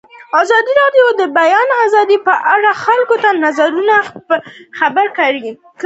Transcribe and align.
ازادي 0.41 0.73
راډیو 0.81 1.05
د 1.11 1.15
د 1.21 1.23
بیان 1.39 1.69
آزادي 1.85 2.17
په 2.27 2.33
اړه 2.53 2.69
د 2.73 2.79
خلکو 2.83 3.13
نظرونه 3.45 3.95
خپاره 4.77 5.09
کړي. 5.17 5.49